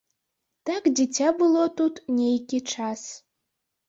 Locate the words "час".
2.73-3.01